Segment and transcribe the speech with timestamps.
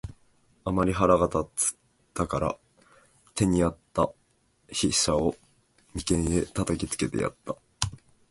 [0.65, 1.77] あんまり腹が立つ
[2.15, 2.57] たから、
[3.35, 4.11] 手に在つた
[4.71, 5.35] 飛車を
[5.93, 7.55] 眉間へ擲きつけてやつた。